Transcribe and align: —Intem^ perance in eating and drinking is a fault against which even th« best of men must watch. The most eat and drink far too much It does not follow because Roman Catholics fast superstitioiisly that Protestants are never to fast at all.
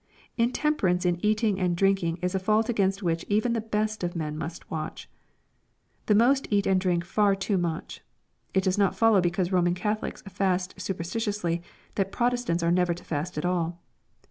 —Intem^ 0.39 0.75
perance 0.75 1.05
in 1.05 1.23
eating 1.23 1.59
and 1.59 1.77
drinking 1.77 2.17
is 2.23 2.33
a 2.33 2.39
fault 2.39 2.69
against 2.69 3.03
which 3.03 3.23
even 3.29 3.53
th« 3.53 3.69
best 3.69 4.03
of 4.03 4.15
men 4.15 4.35
must 4.35 4.71
watch. 4.71 5.07
The 6.07 6.15
most 6.15 6.47
eat 6.49 6.65
and 6.65 6.81
drink 6.81 7.05
far 7.05 7.35
too 7.35 7.55
much 7.55 8.01
It 8.55 8.63
does 8.63 8.79
not 8.79 8.95
follow 8.95 9.21
because 9.21 9.51
Roman 9.51 9.75
Catholics 9.75 10.23
fast 10.23 10.75
superstitioiisly 10.77 11.61
that 11.93 12.11
Protestants 12.11 12.63
are 12.63 12.71
never 12.71 12.95
to 12.95 13.03
fast 13.03 13.37
at 13.37 13.45
all. 13.45 13.77